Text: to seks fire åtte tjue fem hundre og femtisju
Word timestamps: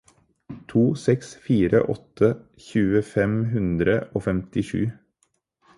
to 0.71 0.85
seks 1.01 1.29
fire 1.43 1.81
åtte 1.95 2.31
tjue 2.69 3.05
fem 3.13 3.39
hundre 3.53 4.01
og 4.21 4.27
femtisju 4.31 4.85